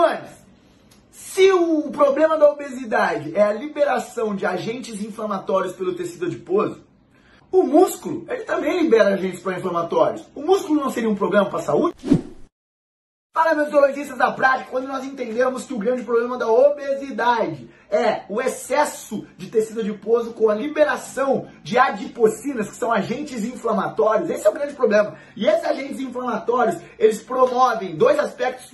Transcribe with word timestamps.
Adonis, 0.00 0.30
se 1.10 1.52
o 1.52 1.90
problema 1.90 2.38
da 2.38 2.50
obesidade 2.50 3.36
é 3.36 3.42
a 3.42 3.52
liberação 3.52 4.34
de 4.34 4.46
agentes 4.46 5.02
inflamatórios 5.02 5.74
pelo 5.74 5.94
tecido 5.94 6.26
adiposo, 6.26 6.82
o 7.52 7.62
músculo, 7.62 8.24
ele 8.28 8.44
também 8.44 8.82
libera 8.82 9.14
agentes 9.14 9.40
pró-inflamatórios. 9.40 10.24
O 10.34 10.42
músculo 10.42 10.80
não 10.80 10.90
seria 10.90 11.10
um 11.10 11.16
problema 11.16 11.46
para 11.46 11.58
a 11.58 11.62
saúde? 11.62 11.94
Para 13.32 13.54
meus 13.54 13.70
biologistas 13.70 14.18
da 14.18 14.30
prática, 14.32 14.70
quando 14.70 14.88
nós 14.88 15.04
entendemos 15.04 15.64
que 15.64 15.74
o 15.74 15.78
grande 15.78 16.02
problema 16.02 16.36
da 16.36 16.50
obesidade 16.50 17.68
é 17.88 18.24
o 18.28 18.40
excesso 18.40 19.26
de 19.36 19.48
tecido 19.48 19.80
adiposo 19.80 20.32
com 20.32 20.48
a 20.48 20.54
liberação 20.54 21.48
de 21.62 21.78
adipocinas, 21.78 22.70
que 22.70 22.76
são 22.76 22.92
agentes 22.92 23.44
inflamatórios, 23.44 24.30
esse 24.30 24.46
é 24.46 24.50
o 24.50 24.54
grande 24.54 24.74
problema. 24.74 25.16
E 25.36 25.46
esses 25.46 25.64
agentes 25.64 26.00
inflamatórios, 26.00 26.76
eles 26.98 27.22
promovem 27.22 27.96
dois 27.96 28.18
aspectos 28.18 28.72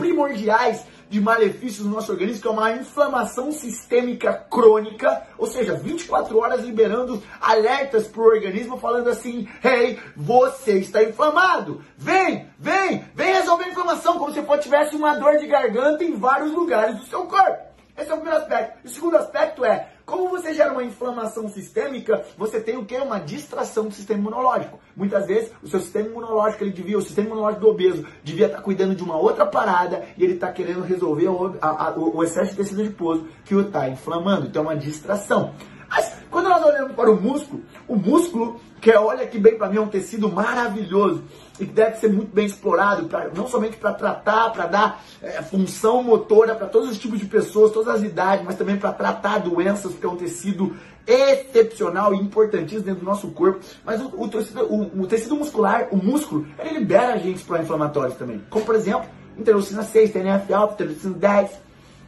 primordiais 0.00 0.84
de 1.10 1.20
malefícios 1.20 1.84
no 1.84 1.92
nosso 1.92 2.12
organismo, 2.12 2.40
que 2.40 2.48
é 2.48 2.50
uma 2.50 2.72
inflamação 2.72 3.52
sistêmica 3.52 4.32
crônica, 4.32 5.26
ou 5.36 5.46
seja, 5.46 5.74
24 5.74 6.38
horas 6.38 6.62
liberando 6.62 7.20
alertas 7.40 8.06
para 8.06 8.22
o 8.22 8.26
organismo, 8.26 8.78
falando 8.78 9.10
assim: 9.10 9.46
hey, 9.62 9.98
você 10.16 10.78
está 10.78 11.02
inflamado, 11.02 11.84
vem, 11.98 12.48
vem, 12.58 13.04
vem 13.14 13.34
resolver 13.34 13.64
a 13.64 13.68
inflamação, 13.68 14.18
como 14.18 14.32
se 14.32 14.40
tivesse 14.60 14.96
uma 14.96 15.16
dor 15.16 15.36
de 15.38 15.46
garganta 15.46 16.04
em 16.04 16.16
vários 16.16 16.52
lugares 16.52 16.96
do 16.96 17.06
seu 17.06 17.24
corpo. 17.24 17.69
Esse 18.00 18.10
é 18.10 18.14
o 18.14 18.16
primeiro 18.16 18.40
aspecto. 18.40 18.78
O 18.82 18.88
segundo 18.88 19.16
aspecto 19.18 19.62
é, 19.62 19.90
como 20.06 20.30
você 20.30 20.54
gera 20.54 20.72
uma 20.72 20.82
inflamação 20.82 21.48
sistêmica, 21.50 22.24
você 22.36 22.58
tem 22.58 22.78
o 22.78 22.84
que? 22.84 22.96
Uma 22.96 23.20
distração 23.20 23.88
do 23.88 23.94
sistema 23.94 24.20
imunológico. 24.20 24.80
Muitas 24.96 25.26
vezes, 25.26 25.52
o 25.62 25.68
seu 25.68 25.80
sistema 25.80 26.08
imunológico, 26.08 26.64
ele 26.64 26.72
devia, 26.72 26.96
o 26.96 27.02
sistema 27.02 27.28
imunológico 27.28 27.60
do 27.60 27.68
obeso, 27.68 28.06
devia 28.24 28.46
estar 28.46 28.62
cuidando 28.62 28.94
de 28.94 29.04
uma 29.04 29.16
outra 29.16 29.44
parada 29.44 30.04
e 30.16 30.24
ele 30.24 30.34
está 30.34 30.50
querendo 30.50 30.80
resolver 30.80 31.28
o, 31.28 31.56
a, 31.60 31.88
a, 31.88 31.94
o 31.98 32.24
excesso 32.24 32.52
de 32.52 32.56
tecido 32.56 32.80
adiposo 32.80 33.28
que 33.44 33.54
o 33.54 33.60
está 33.60 33.86
inflamando. 33.88 34.46
Então, 34.46 34.62
é 34.62 34.66
uma 34.66 34.76
distração. 34.76 35.54
Mas, 35.90 36.16
nós 36.60 36.74
olhamos 36.74 36.92
para 36.92 37.10
o 37.10 37.20
músculo, 37.20 37.62
o 37.88 37.96
músculo, 37.96 38.60
que 38.80 38.90
é, 38.90 38.98
olha 38.98 39.26
que 39.26 39.38
bem 39.38 39.56
para 39.56 39.68
mim, 39.68 39.78
é 39.78 39.80
um 39.80 39.88
tecido 39.88 40.30
maravilhoso 40.30 41.24
e 41.58 41.66
que 41.66 41.72
deve 41.72 41.96
ser 41.96 42.12
muito 42.12 42.32
bem 42.32 42.46
explorado, 42.46 43.06
pra, 43.06 43.28
não 43.34 43.48
somente 43.48 43.76
para 43.76 43.92
tratar, 43.92 44.50
para 44.50 44.66
dar 44.66 45.04
é, 45.22 45.42
função 45.42 46.02
motora 46.02 46.54
para 46.54 46.66
todos 46.66 46.90
os 46.90 46.98
tipos 46.98 47.18
de 47.18 47.26
pessoas, 47.26 47.72
todas 47.72 47.94
as 47.94 48.02
idades, 48.02 48.44
mas 48.44 48.56
também 48.56 48.76
para 48.76 48.92
tratar 48.92 49.38
doenças, 49.38 49.92
porque 49.92 50.06
é 50.06 50.08
um 50.08 50.16
tecido 50.16 50.76
excepcional 51.06 52.14
e 52.14 52.18
importantíssimo 52.18 52.84
dentro 52.84 53.00
do 53.00 53.06
nosso 53.06 53.28
corpo. 53.28 53.60
Mas 53.84 54.00
o, 54.00 54.22
o, 54.22 54.28
tecido, 54.28 54.64
o, 54.64 55.02
o 55.02 55.06
tecido 55.06 55.36
muscular, 55.36 55.88
o 55.90 55.96
músculo, 55.96 56.46
ele 56.58 56.78
libera 56.78 57.14
agentes 57.14 57.42
pró-inflamatórios 57.42 58.16
também, 58.16 58.42
como 58.50 58.64
por 58.64 58.74
exemplo, 58.74 59.08
interleucina 59.36 59.82
6, 59.82 60.12
TNF-alpha, 60.12 60.74
interleucina 60.74 61.14
10, 61.14 61.50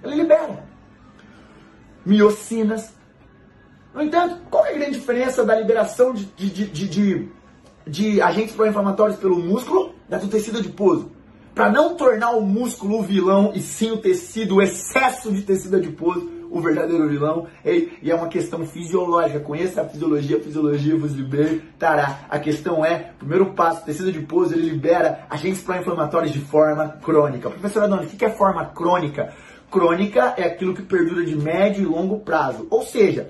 ele 0.04 0.14
libera 0.16 0.72
miocinas, 2.04 2.92
no 3.94 4.02
entanto, 4.02 4.40
qual 4.50 4.64
é 4.66 4.70
a 4.70 4.78
grande 4.78 4.92
diferença 4.92 5.44
da 5.44 5.54
liberação 5.54 6.14
de, 6.14 6.24
de, 6.24 6.66
de, 6.66 6.88
de, 6.88 7.28
de 7.86 8.22
agentes 8.22 8.54
pró-inflamatórios 8.54 9.18
pelo 9.18 9.38
músculo 9.38 9.94
da 10.08 10.18
do 10.18 10.28
tecido 10.28 10.58
adiposo? 10.58 11.10
Para 11.54 11.70
não 11.70 11.94
tornar 11.94 12.30
o 12.30 12.40
músculo 12.40 13.00
o 13.00 13.02
vilão 13.02 13.52
e 13.54 13.60
sim 13.60 13.90
o 13.90 13.98
tecido, 13.98 14.56
o 14.56 14.62
excesso 14.62 15.30
de 15.30 15.42
tecido 15.42 15.76
adiposo, 15.76 16.30
o 16.50 16.60
verdadeiro 16.60 17.06
vilão. 17.06 17.46
E, 17.62 18.10
é 18.10 18.14
uma 18.14 18.28
questão 18.28 18.64
fisiológica. 18.66 19.40
Conheça 19.40 19.82
a 19.82 19.88
fisiologia, 19.88 20.38
a 20.38 20.40
fisiologia 20.40 20.96
vos 20.96 21.12
libertará. 21.12 22.20
A 22.30 22.38
questão 22.38 22.82
é, 22.82 23.12
primeiro 23.18 23.52
passo, 23.52 23.84
tecido 23.84 24.08
adiposo 24.08 24.54
ele 24.54 24.70
libera 24.70 25.26
agentes 25.28 25.60
pró-inflamatórios 25.60 26.32
de 26.32 26.40
forma 26.40 26.88
crônica. 27.02 27.50
Professor 27.50 27.84
Adoni, 27.84 28.06
o 28.06 28.08
que 28.08 28.24
é 28.24 28.30
forma 28.30 28.64
crônica? 28.66 29.34
Crônica 29.70 30.34
é 30.38 30.44
aquilo 30.44 30.74
que 30.74 30.82
perdura 30.82 31.24
de 31.24 31.36
médio 31.36 31.82
e 31.82 31.86
longo 31.86 32.20
prazo. 32.20 32.66
Ou 32.70 32.82
seja, 32.82 33.28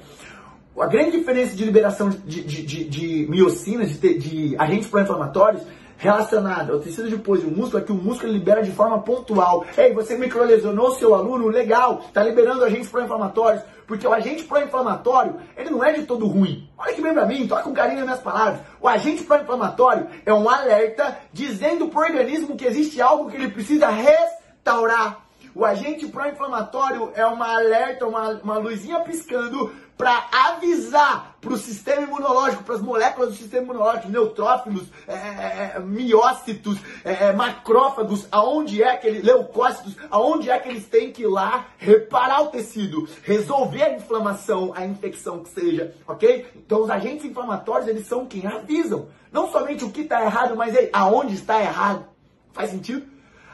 a 0.78 0.87
grande 0.87 1.19
diferença 1.19 1.55
de 1.55 1.65
liberação 1.65 2.09
de, 2.09 2.42
de, 2.42 2.63
de, 2.63 2.85
de 2.85 3.27
miocinas, 3.29 3.98
de, 4.01 4.19
de 4.19 4.57
agentes 4.58 4.89
pró-inflamatórios, 4.89 5.63
relacionada 6.02 6.73
ao 6.73 6.80
tecido 6.80 7.07
adiposo 7.07 7.45
e 7.45 7.46
o 7.46 7.57
músculo 7.57 7.80
é 7.80 7.86
que 7.86 7.92
o 7.92 7.95
músculo 7.95 8.33
libera 8.33 8.61
de 8.61 8.73
forma 8.73 9.01
pontual. 9.02 9.64
Ei, 9.79 9.92
você 9.92 10.19
microlesionou 10.19 10.91
seu 10.92 11.14
aluno, 11.14 11.46
legal, 11.46 12.02
está 12.08 12.24
liberando 12.24 12.64
agentes 12.64 12.89
pró-inflamatórios, 12.89 13.63
porque 13.86 14.05
o 14.05 14.13
agente 14.13 14.42
pró-inflamatório, 14.42 15.36
ele 15.57 15.70
não 15.70 15.85
é 15.85 15.92
de 15.92 16.02
todo 16.02 16.27
ruim. 16.27 16.69
Olha 16.77 16.92
que 16.92 17.01
bem 17.01 17.14
pra 17.14 17.25
mim, 17.25 17.46
toca 17.46 17.63
com 17.63 17.73
carinho 17.73 17.98
nas 17.98 18.07
minhas 18.07 18.20
palavras. 18.20 18.61
O 18.80 18.89
agente 18.89 19.23
pró-inflamatório 19.23 20.08
é 20.27 20.35
um 20.35 20.48
alerta 20.51 21.17
dizendo 21.33 21.86
para 21.86 22.01
o 22.01 22.02
organismo 22.02 22.57
que 22.57 22.67
existe 22.67 23.01
algo 23.01 23.30
que 23.30 23.36
ele 23.36 23.51
precisa 23.51 23.89
restaurar. 23.89 25.20
O 25.55 25.64
agente 25.64 26.08
pró-inflamatório 26.08 27.13
é 27.14 27.25
uma 27.27 27.55
alerta, 27.55 28.07
uma, 28.07 28.30
uma 28.42 28.58
luzinha 28.58 29.01
piscando 29.01 29.70
para 30.02 30.29
avisar 30.33 31.36
para 31.40 31.52
o 31.52 31.57
sistema 31.57 32.02
imunológico, 32.02 32.64
para 32.64 32.74
as 32.74 32.80
moléculas 32.80 33.30
do 33.30 33.36
sistema 33.36 33.63
imunológico, 33.63 34.08
neutrófilos, 34.08 34.89
é, 35.07 35.13
é, 35.13 35.73
é 35.77 35.79
miócitos, 35.79 36.77
é, 37.05 37.27
é, 37.27 37.33
macrófagos, 37.33 38.27
aonde 38.33 38.83
é 38.83 38.96
que 38.96 39.07
eles, 39.07 39.23
leucócitos, 39.23 39.96
aonde 40.11 40.51
é 40.51 40.58
que 40.58 40.68
eles 40.68 40.86
têm 40.86 41.13
que 41.13 41.23
ir 41.23 41.29
lá 41.29 41.67
reparar 41.79 42.42
o 42.42 42.48
tecido, 42.48 43.08
resolver 43.23 43.85
a 43.85 43.95
inflamação, 43.95 44.73
a 44.74 44.85
infecção 44.85 45.45
que 45.45 45.51
seja, 45.51 45.95
ok? 46.07 46.48
Então 46.57 46.83
os 46.83 46.90
agentes 46.90 47.24
inflamatórios, 47.24 47.86
eles 47.86 48.05
são 48.05 48.27
quem 48.27 48.45
avisam, 48.45 49.07
não 49.30 49.52
somente 49.52 49.84
o 49.84 49.90
que 49.90 50.01
está 50.01 50.20
errado, 50.24 50.57
mas 50.57 50.74
aonde 50.92 51.34
está 51.34 51.61
errado. 51.61 52.07
Faz 52.52 52.70
sentido? 52.70 53.07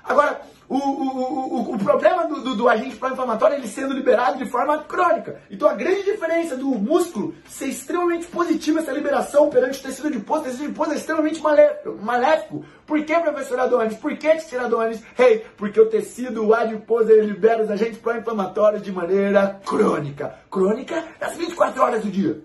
Agora, 0.09 0.41
o, 0.69 0.77
o, 0.77 1.71
o, 1.71 1.75
o 1.75 1.79
problema 1.79 2.27
do, 2.27 2.43
do, 2.43 2.55
do 2.55 2.69
agente 2.69 2.97
pró-inflamatório 2.97 3.55
é 3.55 3.59
ele 3.59 3.69
sendo 3.69 3.95
liberado 3.95 4.37
de 4.37 4.45
forma 4.51 4.79
crônica. 4.85 5.41
Então 5.51 5.67
a 5.67 5.73
grande 5.73 6.05
diferença 6.05 6.57
do 6.57 6.67
músculo 6.67 7.35
ser 7.49 7.67
extremamente 7.67 8.27
positiva 8.27 8.81
essa 8.81 8.93
liberação 8.93 9.49
perante 9.49 9.81
o 9.81 9.83
tecido 9.83 10.09
adiposo, 10.09 10.43
o 10.43 10.45
tecido 10.45 10.65
adiposo 10.65 10.93
é 10.93 10.97
extremamente 10.97 11.43
maléfico. 12.03 12.65
Por 12.87 13.03
que, 13.03 13.19
professor 13.19 13.61
Adonis? 13.61 13.95
Por 13.95 14.17
que, 14.17 14.37
Tia 14.37 14.63
Adonis? 14.63 15.03
Hey, 15.19 15.45
porque 15.57 15.81
o 15.81 15.89
tecido 15.89 16.53
adiposo 16.53 17.11
ele 17.11 17.29
libera 17.29 17.63
os 17.63 17.71
agentes 17.71 17.99
pró-inflamatórios 17.99 18.83
de 18.83 18.93
maneira 18.93 19.61
crônica. 19.65 20.35
Crônica 20.51 21.03
nas 21.19 21.35
24 21.35 21.83
horas 21.83 22.03
do 22.03 22.11
dia. 22.11 22.43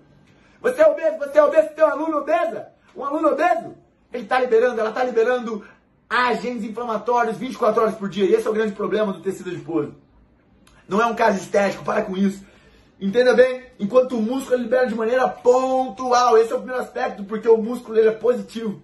Você 0.61 0.81
é 0.81 0.87
obeso, 0.87 1.17
você 1.17 1.37
é 1.37 1.43
obeso, 1.43 1.69
tem 1.75 1.83
um 1.83 1.89
aluno 1.89 2.17
obesa? 2.19 2.69
Um 2.95 3.03
aluno 3.03 3.29
obeso? 3.29 3.75
Ele 4.13 4.23
está 4.23 4.39
liberando, 4.39 4.79
ela 4.79 4.89
está 4.89 5.03
liberando 5.03 5.65
agentes 6.13 6.63
inflamatórios 6.63 7.37
24 7.37 7.81
horas 7.81 7.95
por 7.95 8.07
dia. 8.07 8.25
E 8.25 8.33
esse 8.33 8.47
é 8.47 8.49
o 8.49 8.53
grande 8.53 8.73
problema 8.73 9.11
do 9.11 9.21
tecido 9.21 9.49
adiposo. 9.49 9.95
Não 10.87 11.01
é 11.01 11.05
um 11.05 11.15
caso 11.15 11.37
estético, 11.37 11.83
para 11.83 12.03
com 12.03 12.15
isso. 12.15 12.45
Entenda 13.01 13.33
bem? 13.33 13.63
Enquanto 13.79 14.17
o 14.17 14.21
músculo 14.21 14.61
libera 14.61 14.87
de 14.87 14.95
maneira 14.95 15.27
pontual. 15.27 16.37
Esse 16.37 16.51
é 16.51 16.55
o 16.55 16.59
primeiro 16.59 16.81
aspecto, 16.81 17.23
porque 17.23 17.47
o 17.47 17.57
músculo 17.57 17.97
ele 17.97 18.09
é 18.09 18.11
positivo. 18.11 18.81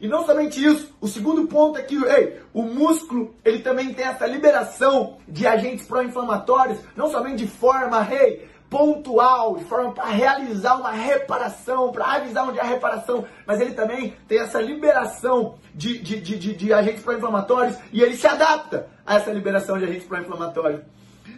E 0.00 0.08
não 0.08 0.26
somente 0.26 0.62
isso, 0.62 0.92
o 1.00 1.06
segundo 1.06 1.46
ponto 1.46 1.78
é 1.78 1.82
que 1.82 1.94
ei, 1.94 2.40
o 2.52 2.62
músculo 2.62 3.34
ele 3.44 3.60
também 3.60 3.94
tem 3.94 4.04
essa 4.04 4.26
liberação 4.26 5.18
de 5.26 5.46
agentes 5.46 5.86
pró-inflamatórios, 5.86 6.80
não 6.96 7.10
somente 7.10 7.44
de 7.44 7.46
forma 7.46 8.06
hey, 8.12 8.46
pontual, 8.74 9.56
de 9.56 9.64
forma 9.66 9.92
para 9.92 10.06
realizar 10.06 10.74
uma 10.74 10.90
reparação, 10.90 11.92
para 11.92 12.06
avisar 12.06 12.48
onde 12.48 12.58
há 12.58 12.64
reparação, 12.64 13.24
mas 13.46 13.60
ele 13.60 13.70
também 13.70 14.16
tem 14.26 14.40
essa 14.40 14.60
liberação 14.60 15.54
de, 15.72 15.96
de, 15.98 16.20
de, 16.20 16.36
de, 16.36 16.54
de 16.56 16.72
agentes 16.72 17.04
pró-inflamatórios 17.04 17.76
e 17.92 18.02
ele 18.02 18.16
se 18.16 18.26
adapta 18.26 18.88
a 19.06 19.14
essa 19.14 19.30
liberação 19.30 19.78
de 19.78 19.84
agentes 19.84 20.08
pró-inflamatórios. 20.08 20.80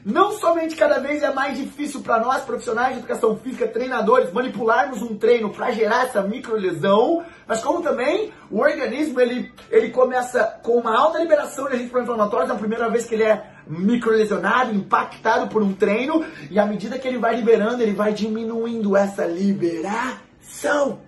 Não 0.03 0.33
somente 0.33 0.75
cada 0.77 0.99
vez 0.99 1.23
é 1.23 1.31
mais 1.31 1.59
difícil 1.59 2.01
para 2.01 2.19
nós, 2.21 2.43
profissionais 2.43 2.95
de 2.95 3.01
educação 3.01 3.37
física, 3.37 3.69
treinadores, 3.69 4.33
manipularmos 4.33 5.03
um 5.03 5.19
treino 5.19 5.51
para 5.51 5.73
gerar 5.73 6.07
essa 6.07 6.23
microlesão, 6.23 7.23
mas 7.47 7.63
como 7.63 7.83
também 7.83 8.33
o 8.51 8.61
organismo 8.61 9.21
ele, 9.21 9.53
ele 9.71 9.91
começa 9.91 10.59
com 10.63 10.79
uma 10.79 10.97
alta 10.97 11.19
liberação 11.19 11.67
de 11.67 11.75
agentes 11.75 11.91
pró-inflamatórios 11.91 12.49
na 12.49 12.55
primeira 12.55 12.89
vez 12.89 13.05
que 13.05 13.15
ele 13.15 13.25
é 13.25 13.56
microlesionado, 13.67 14.75
impactado 14.75 15.49
por 15.49 15.63
um 15.63 15.73
treino, 15.73 16.25
e 16.51 16.59
à 16.59 16.67
medida 16.67 16.99
que 16.99 17.07
ele 17.07 17.19
vai 17.19 17.37
liberando, 17.37 17.83
ele 17.83 17.93
vai 17.93 18.13
diminuindo 18.13 18.97
essa 18.97 19.25
liberação. 19.27 21.01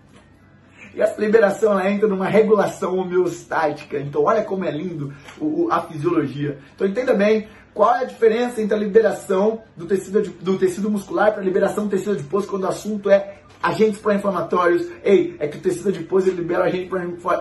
E 0.94 1.00
essa 1.00 1.20
liberação 1.20 1.72
ela 1.72 1.88
entra 1.90 2.08
numa 2.08 2.26
regulação 2.26 2.98
homeostática. 2.98 3.98
Então, 3.98 4.24
olha 4.24 4.42
como 4.42 4.64
é 4.64 4.70
lindo 4.70 5.14
o, 5.38 5.68
a 5.70 5.82
fisiologia. 5.82 6.58
Então, 6.74 6.86
entenda 6.86 7.14
bem 7.14 7.46
qual 7.72 7.94
é 7.94 8.00
a 8.00 8.04
diferença 8.04 8.60
entre 8.60 8.74
a 8.74 8.78
liberação 8.78 9.62
do 9.76 9.86
tecido, 9.86 10.22
do 10.40 10.58
tecido 10.58 10.90
muscular 10.90 11.32
para 11.32 11.40
a 11.40 11.44
liberação 11.44 11.84
do 11.84 11.90
tecido 11.90 12.12
adiposo 12.12 12.48
quando 12.48 12.64
o 12.64 12.68
assunto 12.68 13.08
é 13.08 13.36
agentes 13.62 14.00
pró-inflamatórios. 14.00 14.86
Ei, 15.02 15.36
é 15.38 15.46
que 15.46 15.58
o 15.58 15.60
tecido 15.60 15.88
adiposo 15.88 16.30
libera 16.30 16.64
agente 16.64 16.90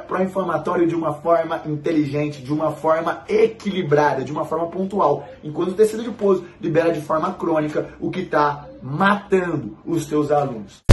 pró-inflamatório 0.08 0.88
de 0.88 0.96
uma 0.96 1.14
forma 1.14 1.62
inteligente, 1.66 2.42
de 2.42 2.52
uma 2.52 2.72
forma 2.72 3.24
equilibrada, 3.28 4.24
de 4.24 4.32
uma 4.32 4.46
forma 4.46 4.68
pontual. 4.68 5.28
Enquanto 5.44 5.70
o 5.70 5.76
tecido 5.76 6.02
adiposo 6.02 6.46
libera 6.62 6.92
de 6.92 7.02
forma 7.02 7.34
crônica, 7.34 7.90
o 8.00 8.10
que 8.10 8.22
está 8.22 8.68
matando 8.82 9.78
os 9.86 10.06
teus 10.06 10.32
alunos. 10.32 10.84